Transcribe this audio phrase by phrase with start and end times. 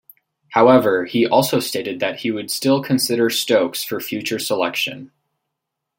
[0.53, 5.11] However, he also stated that he would still consider Stokes for future selection.